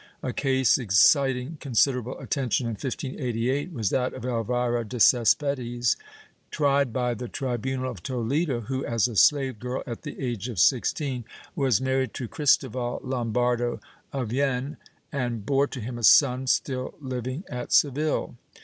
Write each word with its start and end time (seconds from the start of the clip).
A 0.23 0.33
case 0.33 0.79
exciting 0.79 1.57
considerable 1.59 2.17
attention 2.19 2.65
in 2.65 2.71
1588 2.71 3.71
was 3.71 3.91
that 3.91 4.15
of 4.15 4.25
Elvira 4.25 4.83
de 4.83 4.99
Cespedes, 4.99 5.95
tried 6.49 6.91
by 6.91 7.13
the 7.13 7.27
tri 7.27 7.55
bunal 7.55 7.87
of 7.91 8.01
Toledo, 8.01 8.61
who, 8.61 8.83
as 8.83 9.07
a 9.07 9.15
slave 9.15 9.59
girl 9.59 9.83
at 9.85 10.01
the 10.01 10.19
age 10.19 10.49
of 10.49 10.57
16, 10.59 11.23
was 11.55 11.79
married 11.81 12.15
to 12.15 12.27
Cristoval 12.27 12.99
Lombardo 13.03 13.79
of 14.11 14.29
Jaen 14.31 14.77
and 15.11 15.45
bore 15.45 15.67
to 15.67 15.79
him 15.79 15.99
a 15.99 16.03
son, 16.03 16.47
still 16.47 16.95
living 16.99 17.43
at 17.47 17.71
Seville. 17.71 18.33